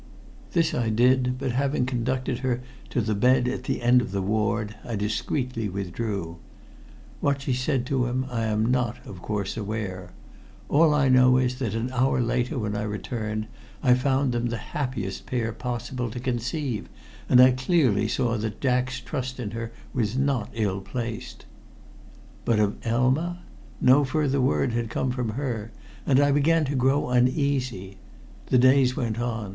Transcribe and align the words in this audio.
This 0.53 0.73
I 0.73 0.89
did, 0.89 1.37
but 1.37 1.51
having 1.51 1.85
conducted 1.85 2.39
her 2.39 2.63
to 2.89 3.01
the 3.01 3.13
bed 3.13 3.47
at 3.47 3.65
the 3.65 3.83
end 3.83 4.01
of 4.01 4.11
the 4.11 4.21
ward 4.23 4.73
I 4.83 4.95
discreetly 4.95 5.69
withdrew. 5.69 6.37
What 7.19 7.41
she 7.43 7.53
said 7.53 7.85
to 7.85 8.07
him 8.07 8.25
I 8.31 8.45
am 8.45 8.65
not, 8.65 8.97
of 9.05 9.21
course, 9.21 9.55
aware. 9.57 10.11
All 10.69 10.95
I 10.95 11.07
know 11.07 11.37
is 11.37 11.59
that 11.59 11.75
an 11.75 11.91
hour 11.91 12.19
later 12.19 12.57
when 12.57 12.75
I 12.75 12.81
returned 12.81 13.45
I 13.83 13.93
found 13.93 14.31
them 14.31 14.47
the 14.47 14.57
happiest 14.73 15.27
pair 15.27 15.53
possible 15.53 16.09
to 16.09 16.19
conceive, 16.19 16.89
and 17.29 17.39
I 17.39 17.51
clearly 17.51 18.07
saw 18.07 18.37
that 18.39 18.59
Jack's 18.59 18.99
trust 19.01 19.39
in 19.39 19.51
her 19.51 19.71
was 19.93 20.17
not 20.17 20.49
ill 20.53 20.81
placed. 20.81 21.45
But 22.43 22.57
of 22.59 22.77
Elma? 22.83 23.43
No 23.79 24.03
further 24.03 24.41
word 24.41 24.71
had 24.71 24.89
come 24.89 25.11
from 25.11 25.29
her, 25.37 25.71
and 26.07 26.19
I 26.19 26.31
began 26.31 26.65
to 26.65 26.75
grow 26.75 27.09
uneasy. 27.11 27.97
The 28.47 28.57
days 28.57 28.95
went 28.97 29.19
on. 29.19 29.49